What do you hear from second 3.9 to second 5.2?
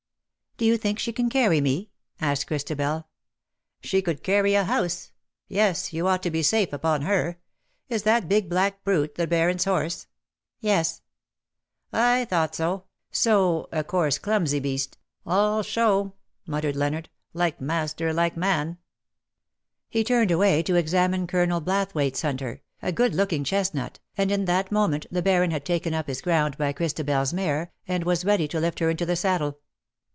could carry a house.